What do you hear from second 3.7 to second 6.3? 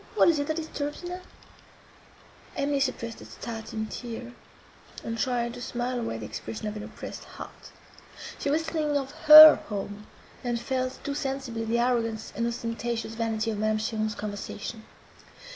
tear, and tried to smile away the